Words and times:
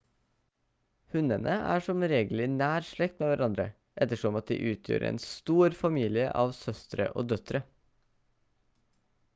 hunnene 1.15 1.57
er 1.73 1.83
som 1.87 2.05
regel 2.11 2.41
i 2.45 2.47
nær 2.53 2.87
slekt 2.87 3.21
med 3.21 3.29
hverandre 3.33 3.67
ettersom 4.05 4.39
at 4.41 4.49
de 4.53 4.57
utgjør 4.71 5.07
en 5.11 5.21
stor 5.27 5.77
familie 5.85 6.27
av 6.45 6.57
søstre 6.63 7.11
og 7.13 7.31
døtre 7.35 7.65